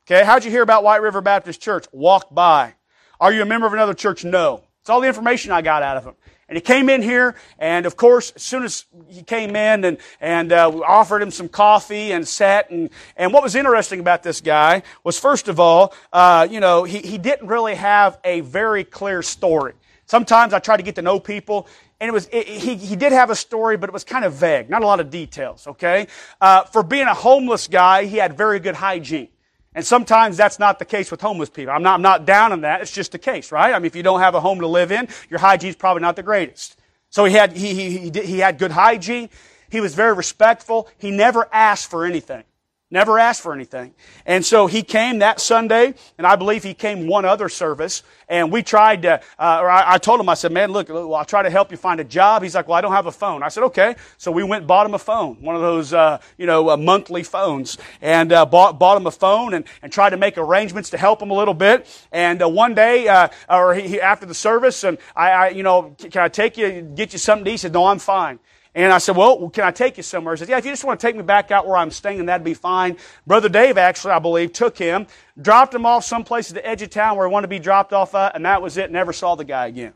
[0.06, 1.84] Okay, how'd you hear about White River Baptist Church?
[1.92, 2.76] Walked by.
[3.20, 4.24] Are you a member of another church?
[4.24, 4.62] No.
[4.82, 6.14] It's all the information I got out of him.
[6.52, 9.96] And he came in here, and of course, as soon as he came in, and
[10.20, 12.68] and uh, we offered him some coffee and sat.
[12.68, 16.84] And and what was interesting about this guy was, first of all, uh, you know,
[16.84, 19.72] he he didn't really have a very clear story.
[20.04, 21.66] Sometimes I try to get to know people,
[22.00, 24.34] and it was it, he he did have a story, but it was kind of
[24.34, 25.66] vague, not a lot of details.
[25.66, 26.06] Okay,
[26.42, 29.28] uh, for being a homeless guy, he had very good hygiene.
[29.74, 31.72] And sometimes that's not the case with homeless people.
[31.72, 32.82] I'm not, I'm not down on that.
[32.82, 33.72] It's just the case, right?
[33.72, 36.16] I mean, if you don't have a home to live in, your hygiene's probably not
[36.16, 36.76] the greatest.
[37.08, 39.30] So he had, he, he, he, he had good hygiene.
[39.70, 40.88] He was very respectful.
[40.98, 42.44] He never asked for anything.
[42.92, 43.94] Never asked for anything.
[44.26, 48.52] And so he came that Sunday, and I believe he came one other service, and
[48.52, 51.24] we tried to, uh, or I, I, told him, I said, man, look, well, I'll
[51.24, 52.42] try to help you find a job.
[52.42, 53.42] He's like, well, I don't have a phone.
[53.42, 53.96] I said, okay.
[54.18, 57.22] So we went bought him a phone, one of those, uh, you know, uh, monthly
[57.22, 60.98] phones, and uh, bought, bought him a phone and, and tried to make arrangements to
[60.98, 61.88] help him a little bit.
[62.12, 65.62] And uh, one day, uh, or he, he, after the service, and I, I, you
[65.62, 67.54] know, can I take you, get you something to eat?
[67.54, 68.38] He said, no, I'm fine.
[68.74, 70.34] And I said, well, can I take you somewhere?
[70.34, 72.24] He said, yeah, if you just want to take me back out where I'm staying,
[72.24, 72.96] that'd be fine.
[73.26, 75.06] Brother Dave actually, I believe, took him,
[75.40, 77.92] dropped him off someplace at the edge of town where he wanted to be dropped
[77.92, 78.90] off at, and that was it.
[78.90, 79.92] Never saw the guy again.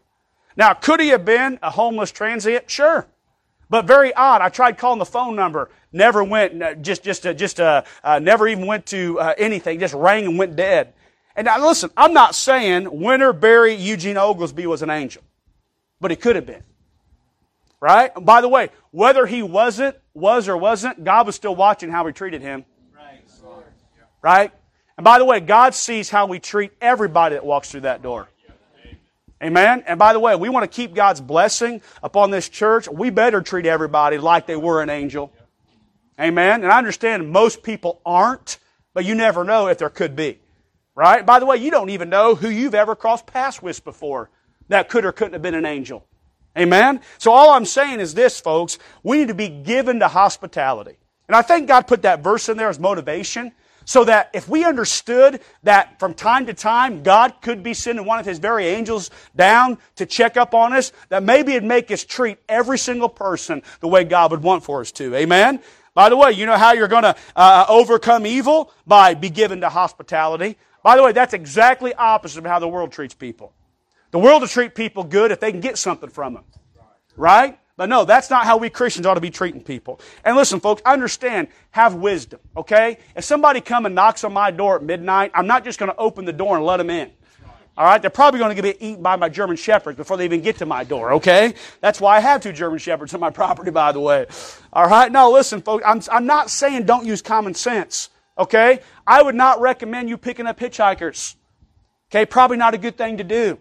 [0.57, 2.71] Now, could he have been a homeless transient?
[2.71, 3.07] Sure.
[3.71, 4.43] But very odd.
[4.43, 5.71] I tried calling the phone number.
[5.91, 9.81] Never went, just, just, uh, just, uh, uh, never even went to uh, anything.
[9.81, 10.93] Just rang and went dead.
[11.35, 15.23] And now listen, I'm not saying Winter Barry Eugene Oglesby was an angel.
[16.01, 16.63] But he could have been.
[17.81, 18.11] Right?
[18.17, 22.05] And by the way, whether he wasn't, was or wasn't, God was still watching how
[22.05, 22.65] we treated him.
[22.95, 23.23] Right.
[24.23, 24.53] Right?
[24.97, 28.29] And by the way, God sees how we treat everybody that walks through that door.
[29.43, 29.85] Amen?
[29.87, 32.89] And by the way, we want to keep God's blessing upon this church.
[32.89, 35.31] We better treat everybody like they were an angel.
[36.19, 36.63] Amen.
[36.63, 38.59] And I understand most people aren't,
[38.95, 40.39] but you never know if there could be.
[40.95, 41.27] Right?
[41.27, 44.31] By the way, you don't even know who you've ever crossed paths with before
[44.69, 46.07] that could or couldn't have been an angel.
[46.57, 47.01] Amen?
[47.19, 48.79] So all I'm saying is this, folks.
[49.03, 50.97] We need to be given to hospitality.
[51.29, 53.53] And I think God put that verse in there as motivation
[53.85, 58.19] so that if we understood that from time to time God could be sending one
[58.19, 62.05] of His very angels down to check up on us, that maybe it'd make us
[62.05, 65.15] treat every single person the way God would want for us to.
[65.15, 65.61] Amen?
[65.95, 68.73] By the way, you know how you're going to uh, overcome evil?
[68.87, 70.59] By be given to hospitality.
[70.83, 73.55] By the way, that's exactly opposite of how the world treats people.
[74.11, 76.45] The world will treat people good if they can get something from them.
[77.17, 77.59] Right?
[77.77, 80.01] But no, that's not how we Christians ought to be treating people.
[80.25, 82.99] And listen, folks, understand, have wisdom, okay?
[83.15, 85.97] If somebody come and knocks on my door at midnight, I'm not just going to
[85.99, 87.11] open the door and let them in.
[87.77, 90.41] All right, they're probably going to get eaten by my German shepherds before they even
[90.41, 91.53] get to my door, okay?
[91.83, 94.27] That's why I have two German shepherds on my property, by the way.
[94.73, 98.81] All right, no, listen, folks, I'm, I'm not saying don't use common sense, okay?
[99.07, 101.35] I would not recommend you picking up hitchhikers,
[102.11, 102.25] okay?
[102.25, 103.59] Probably not a good thing to do.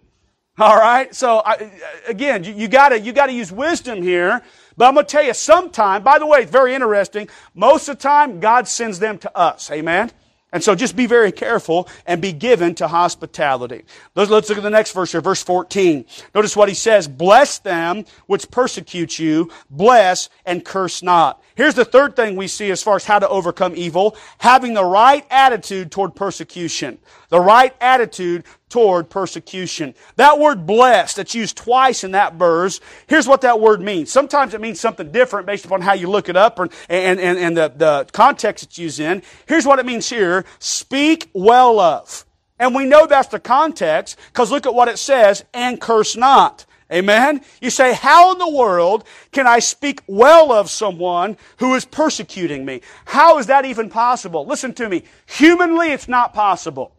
[0.58, 1.14] All right.
[1.14, 1.70] So I,
[2.08, 4.42] again, you, you, gotta you gotta use wisdom here.
[4.78, 6.04] But I'm gonna tell you, sometime.
[6.04, 7.28] By the way, it's very interesting.
[7.54, 9.70] Most of the time, God sends them to us.
[9.72, 10.12] Amen.
[10.56, 13.84] And so just be very careful and be given to hospitality.
[14.16, 16.06] Let's, let's look at the next verse here, verse 14.
[16.34, 17.10] Notice what he says.
[17.10, 19.52] Bless them which persecute you.
[19.70, 21.44] Bless and curse not.
[21.56, 24.16] Here's the third thing we see as far as how to overcome evil.
[24.38, 27.00] Having the right attitude toward persecution.
[27.28, 29.96] The right attitude toward persecution.
[30.18, 34.12] That word blessed that's used twice in that verse, here's what that word means.
[34.12, 37.40] Sometimes it means something different based upon how you look it up and, and, and,
[37.40, 39.24] and the, the context it's used in.
[39.48, 40.44] Here's what it means here.
[40.60, 42.26] Speak well of.
[42.60, 46.66] And we know that's the context because look at what it says, and curse not.
[46.92, 47.40] Amen?
[47.62, 52.66] You say, how in the world can I speak well of someone who is persecuting
[52.66, 52.82] me?
[53.06, 54.46] How is that even possible?
[54.46, 55.04] Listen to me.
[55.28, 56.95] Humanly, it's not possible.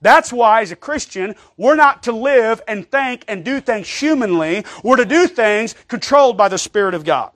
[0.00, 4.64] That's why, as a Christian, we're not to live and think and do things humanly.
[4.82, 7.32] We're to do things controlled by the Spirit of God.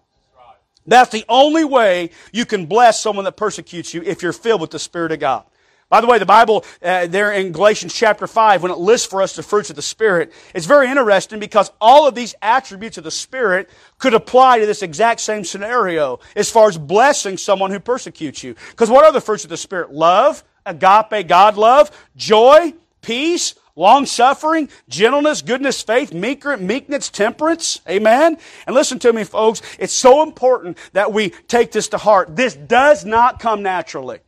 [0.86, 4.70] That's the only way you can bless someone that persecutes you if you're filled with
[4.70, 5.44] the Spirit of God.
[5.90, 9.22] By the way, the Bible uh, there in Galatians chapter 5, when it lists for
[9.22, 13.04] us the fruits of the Spirit, it's very interesting because all of these attributes of
[13.04, 17.78] the Spirit could apply to this exact same scenario as far as blessing someone who
[17.78, 18.56] persecutes you.
[18.70, 19.92] Because what are the fruits of the Spirit?
[19.92, 27.80] Love, agape, God love, joy, peace, long suffering, gentleness, goodness, faith, meekness, temperance.
[27.88, 28.38] Amen.
[28.66, 29.62] And listen to me, folks.
[29.78, 32.36] It's so important that we take this to heart.
[32.36, 34.20] This does not come naturally.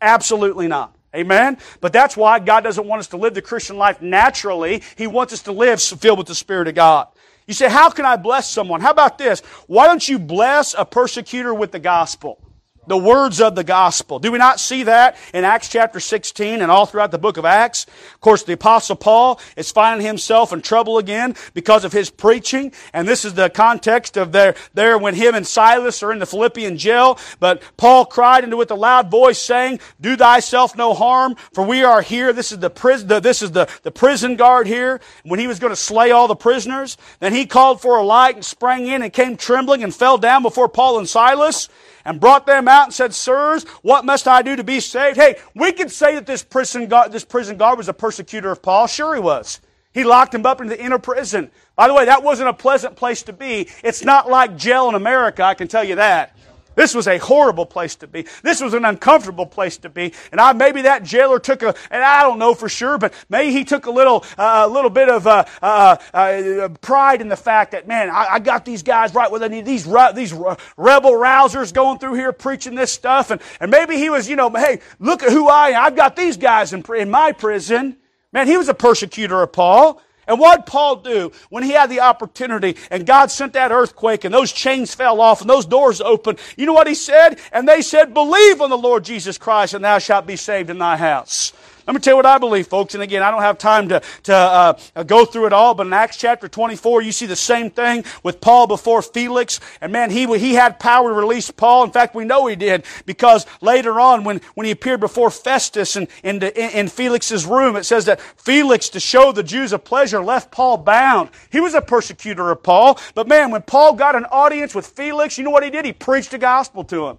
[0.00, 0.96] Absolutely not.
[1.14, 1.58] Amen?
[1.80, 4.82] But that's why God doesn't want us to live the Christian life naturally.
[4.96, 7.08] He wants us to live filled with the Spirit of God.
[7.46, 8.80] You say, how can I bless someone?
[8.80, 9.40] How about this?
[9.66, 12.41] Why don't you bless a persecutor with the gospel?
[12.84, 14.18] The words of the gospel.
[14.18, 17.44] Do we not see that in Acts chapter 16 and all throughout the book of
[17.44, 17.86] Acts?
[18.14, 22.72] Of course, the apostle Paul is finding himself in trouble again because of his preaching.
[22.92, 26.26] And this is the context of there, there when him and Silas are in the
[26.26, 27.20] Philippian jail.
[27.38, 31.84] But Paul cried into with a loud voice saying, do thyself no harm, for we
[31.84, 32.32] are here.
[32.32, 35.00] This is the prison, this is the, the prison guard here.
[35.22, 38.34] When he was going to slay all the prisoners, then he called for a light
[38.34, 41.68] and sprang in and came trembling and fell down before Paul and Silas
[42.04, 45.16] and brought them out and said, Sirs, what must I do to be saved?
[45.16, 48.62] Hey, we could say that this prison guard, this prison guard was a persecutor of
[48.62, 48.86] Paul.
[48.86, 49.60] Sure he was.
[49.92, 51.50] He locked him up in the inner prison.
[51.76, 53.68] By the way, that wasn't a pleasant place to be.
[53.84, 56.36] It's not like jail in America, I can tell you that.
[56.74, 58.26] This was a horrible place to be.
[58.42, 60.12] This was an uncomfortable place to be.
[60.30, 63.52] And I, maybe that jailer took a, and I don't know for sure, but maybe
[63.52, 67.36] he took a little, uh, a little bit of uh, uh, uh pride in the
[67.36, 71.12] fact that, man, I, I, got these guys right where they need these these rebel
[71.12, 74.80] rousers going through here preaching this stuff, and and maybe he was, you know, hey,
[74.98, 75.84] look at who I am.
[75.84, 77.96] I've got these guys in in my prison.
[78.32, 80.00] Man, he was a persecutor of Paul.
[80.32, 84.24] And what did Paul do when he had the opportunity and God sent that earthquake
[84.24, 86.38] and those chains fell off and those doors opened?
[86.56, 87.38] You know what he said?
[87.52, 90.78] And they said, believe on the Lord Jesus Christ and thou shalt be saved in
[90.78, 91.52] thy house.
[91.86, 92.94] Let me tell you what I believe, folks.
[92.94, 95.92] And again, I don't have time to, to uh, go through it all, but in
[95.92, 99.58] Acts chapter 24, you see the same thing with Paul before Felix.
[99.80, 101.84] And man, he, he had power to release Paul.
[101.84, 105.96] In fact, we know he did because later on, when, when he appeared before Festus
[105.96, 109.78] in, in, the, in Felix's room, it says that Felix, to show the Jews a
[109.78, 111.30] pleasure, left Paul bound.
[111.50, 112.98] He was a persecutor of Paul.
[113.14, 115.84] But man, when Paul got an audience with Felix, you know what he did?
[115.84, 117.18] He preached the gospel to him.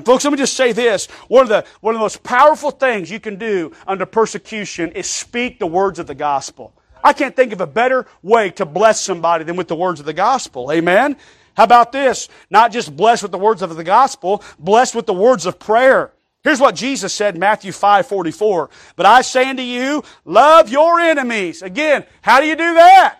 [0.00, 1.08] And folks, let me just say this.
[1.28, 5.10] One of the, one of the most powerful things you can do under persecution is
[5.10, 6.72] speak the words of the gospel.
[7.04, 10.06] I can't think of a better way to bless somebody than with the words of
[10.06, 10.72] the gospel.
[10.72, 11.18] Amen?
[11.54, 12.30] How about this?
[12.48, 16.12] Not just blessed with the words of the gospel, blessed with the words of prayer.
[16.42, 18.70] Here's what Jesus said in Matthew 5 44.
[18.96, 21.60] But I say unto you, love your enemies.
[21.60, 23.19] Again, how do you do that?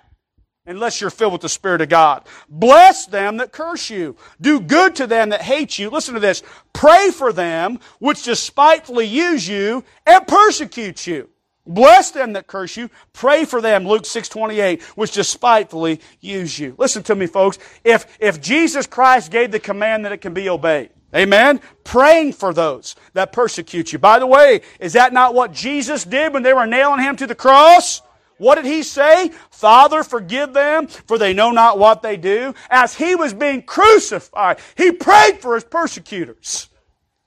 [0.70, 2.26] Unless you're filled with the Spirit of God.
[2.48, 4.16] Bless them that curse you.
[4.40, 5.90] Do good to them that hate you.
[5.90, 6.44] Listen to this.
[6.72, 11.28] Pray for them which despitefully use you and persecute you.
[11.66, 12.88] Bless them that curse you.
[13.12, 16.76] Pray for them, Luke 6.28, which despitefully use you.
[16.78, 17.58] Listen to me, folks.
[17.82, 21.60] If, if Jesus Christ gave the command that it can be obeyed, Amen?
[21.82, 23.98] Praying for those that persecute you.
[23.98, 27.26] By the way, is that not what Jesus did when they were nailing him to
[27.26, 28.00] the cross?
[28.40, 29.32] What did he say?
[29.50, 32.54] Father, forgive them, for they know not what they do.
[32.70, 36.68] As he was being crucified, he prayed for his persecutors.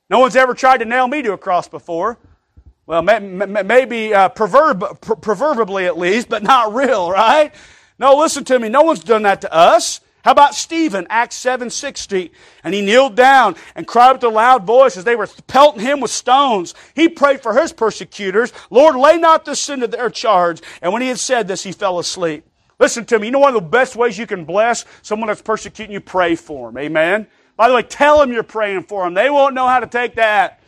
[0.09, 2.17] No one's ever tried to nail me to a cross before.
[2.87, 7.53] Well, maybe uh, proverb, proverbially at least, but not real, right?
[7.99, 8.69] No, listen to me.
[8.69, 10.01] No one's done that to us.
[10.23, 12.31] How about Stephen, Acts 7:60?
[12.63, 15.99] And he kneeled down and cried with a loud voice as they were pelting him
[15.99, 16.73] with stones.
[16.95, 20.61] He prayed for his persecutors, Lord, lay not this sin to their charge.
[20.81, 22.45] And when he had said this, he fell asleep.
[22.79, 23.27] Listen to me.
[23.27, 25.99] You know one of the best ways you can bless someone that's persecuting you?
[25.99, 26.77] Pray for them.
[26.77, 27.27] Amen.
[27.55, 29.13] By the way, tell them you're praying for them.
[29.13, 30.61] They won't know how to take that.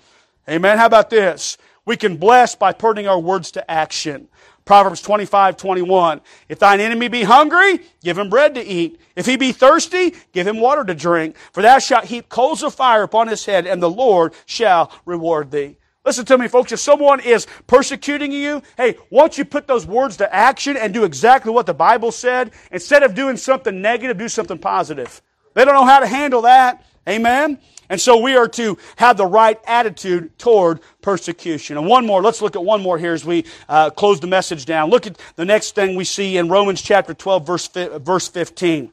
[0.49, 0.77] Amen.
[0.77, 1.57] How about this?
[1.85, 4.27] We can bless by putting our words to action.
[4.65, 6.21] Proverbs 25, 21.
[6.49, 8.99] If thine enemy be hungry, give him bread to eat.
[9.15, 11.35] If he be thirsty, give him water to drink.
[11.53, 15.51] For thou shalt heap coals of fire upon his head, and the Lord shall reward
[15.51, 15.77] thee.
[16.03, 16.71] Listen to me, folks.
[16.71, 21.03] If someone is persecuting you, hey, once you put those words to action and do
[21.03, 25.21] exactly what the Bible said, instead of doing something negative, do something positive.
[25.53, 26.85] They don't know how to handle that.
[27.07, 27.59] Amen?
[27.89, 31.77] And so we are to have the right attitude toward persecution.
[31.77, 34.65] And one more, let's look at one more here as we uh, close the message
[34.65, 34.89] down.
[34.89, 38.91] Look at the next thing we see in Romans chapter 12, verse, verse 15.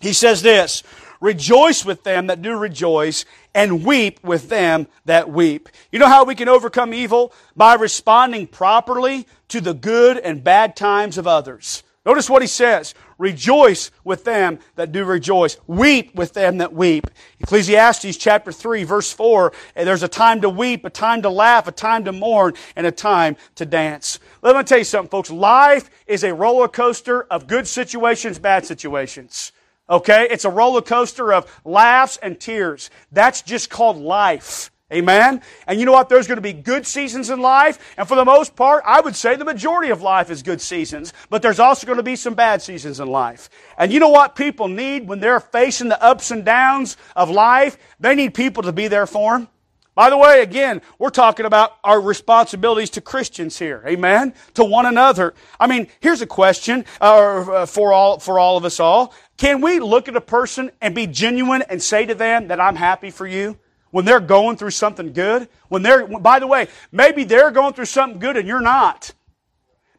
[0.00, 0.82] He says this,
[1.20, 5.68] Rejoice with them that do rejoice, and weep with them that weep.
[5.90, 7.32] You know how we can overcome evil?
[7.56, 11.82] By responding properly to the good and bad times of others.
[12.06, 12.94] Notice what he says.
[13.18, 15.56] Rejoice with them that do rejoice.
[15.66, 17.08] Weep with them that weep.
[17.40, 21.72] Ecclesiastes chapter 3 verse 4, there's a time to weep, a time to laugh, a
[21.72, 24.20] time to mourn, and a time to dance.
[24.40, 25.30] Let me tell you something, folks.
[25.30, 29.52] Life is a roller coaster of good situations, bad situations.
[29.90, 30.28] Okay?
[30.30, 32.90] It's a roller coaster of laughs and tears.
[33.10, 34.70] That's just called life.
[34.90, 35.42] Amen?
[35.66, 36.08] And you know what?
[36.08, 37.94] There's going to be good seasons in life.
[37.98, 41.12] And for the most part, I would say the majority of life is good seasons.
[41.28, 43.50] But there's also going to be some bad seasons in life.
[43.76, 47.76] And you know what people need when they're facing the ups and downs of life?
[48.00, 49.48] They need people to be there for them.
[49.94, 53.82] By the way, again, we're talking about our responsibilities to Christians here.
[53.84, 54.32] Amen?
[54.54, 55.34] To one another.
[55.58, 59.12] I mean, here's a question uh, for all, for all of us all.
[59.36, 62.76] Can we look at a person and be genuine and say to them that I'm
[62.76, 63.58] happy for you?
[63.90, 65.48] When they're going through something good.
[65.68, 69.12] When they're, by the way, maybe they're going through something good and you're not.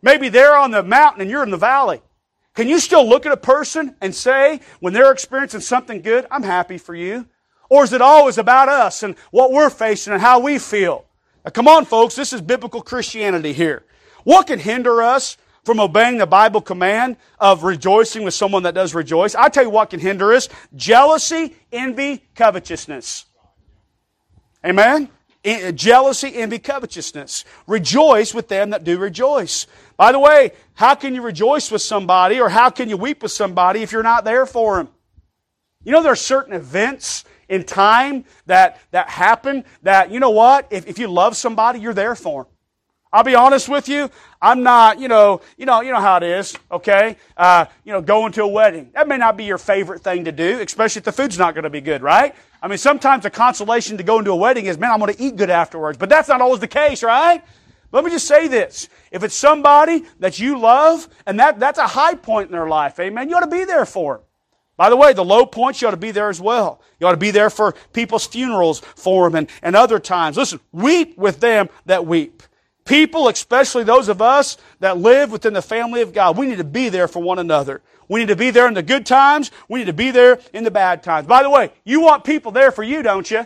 [0.02, 2.02] Maybe they're on the mountain and you're in the valley.
[2.56, 6.44] Can you still look at a person and say, when they're experiencing something good, I'm
[6.44, 7.26] happy for you?
[7.70, 11.06] Or is it always about us and what we're facing and how we feel?
[11.46, 13.84] Now, come on, folks, this is biblical Christianity here.
[14.24, 18.96] What can hinder us from obeying the Bible command of rejoicing with someone that does
[18.96, 19.36] rejoice?
[19.36, 23.26] I tell you what can hinder us jealousy, envy, covetousness.
[24.66, 25.10] Amen?
[25.46, 27.46] Uh, jealousy, envy, covetousness.
[27.66, 29.68] Rejoice with them that do rejoice.
[29.96, 33.32] By the way, how can you rejoice with somebody or how can you weep with
[33.32, 34.90] somebody if you're not there for them?
[35.84, 40.68] You know, there are certain events in time that, that happen that, you know what?
[40.72, 42.54] If, if you love somebody, you're there for them.
[43.12, 44.10] I'll be honest with you.
[44.42, 47.18] I'm not, you know, you know, you know how it is, okay?
[47.36, 48.92] Uh, you know, going to a wedding.
[48.94, 51.64] That may not be your favorite thing to do, especially if the food's not going
[51.64, 52.36] to be good, right?
[52.62, 55.22] I mean, sometimes the consolation to go into a wedding is, man, I'm going to
[55.22, 55.98] eat good afterwards.
[55.98, 57.44] But that's not always the case, right?
[57.92, 58.90] Let me just say this.
[59.12, 63.00] If it's somebody that you love, and that, that's a high point in their life,
[63.00, 64.24] amen, you ought to be there for them.
[64.78, 66.82] By the way, the low points, you ought to be there as well.
[67.00, 70.38] You ought to be there for people's funerals for them and, and other times.
[70.38, 72.44] Listen, weep with them that weep.
[72.90, 76.64] People, especially those of us that live within the family of God, we need to
[76.64, 77.84] be there for one another.
[78.08, 79.52] We need to be there in the good times.
[79.68, 81.28] We need to be there in the bad times.
[81.28, 83.46] By the way, you want people there for you, don't you?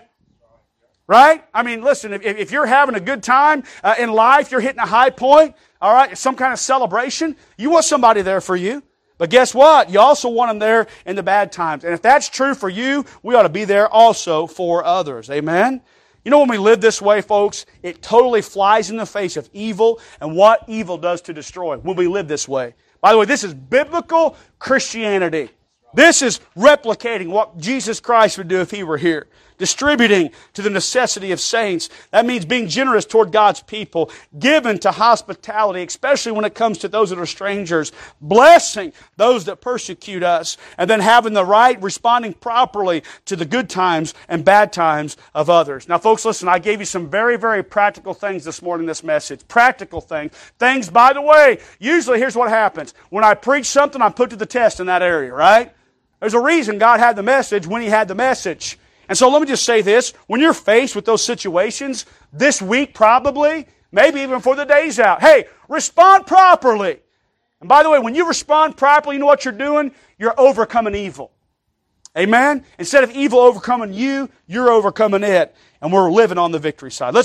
[1.08, 1.44] Right?
[1.54, 4.80] I mean, listen, if, if you're having a good time uh, in life, you're hitting
[4.80, 8.82] a high point, all right, some kind of celebration, you want somebody there for you.
[9.18, 9.90] But guess what?
[9.90, 11.84] You also want them there in the bad times.
[11.84, 15.30] And if that's true for you, we ought to be there also for others.
[15.30, 15.82] Amen?
[16.24, 19.50] You know, when we live this way, folks, it totally flies in the face of
[19.52, 22.76] evil and what evil does to destroy when we live this way.
[23.02, 25.50] By the way, this is biblical Christianity.
[25.94, 29.28] This is replicating what Jesus Christ would do if He were here.
[29.58, 31.90] Distributing to the necessity of saints.
[32.12, 34.12] That means being generous toward God's people.
[34.38, 37.92] Given to hospitality, especially when it comes to those that are strangers.
[38.22, 40.58] Blessing those that persecute us.
[40.78, 45.50] And then having the right, responding properly to the good times and bad times of
[45.50, 45.88] others.
[45.88, 49.48] Now folks, listen, I gave you some very, very practical things this morning, this message.
[49.48, 50.34] Practical things.
[50.60, 52.94] Things, by the way, usually here's what happens.
[53.10, 55.74] When I preach something, I'm put to the test in that area, right?
[56.20, 58.78] There's a reason God had the message when He had the message.
[59.14, 60.12] And so let me just say this.
[60.26, 65.22] When you're faced with those situations, this week probably, maybe even for the days out,
[65.22, 67.00] hey, respond properly.
[67.60, 69.92] And by the way, when you respond properly, you know what you're doing?
[70.18, 71.32] You're overcoming evil.
[72.18, 72.66] Amen?
[72.80, 75.56] Instead of evil overcoming you, you're overcoming it.
[75.80, 77.14] And we're living on the victory side.
[77.14, 77.22] Let's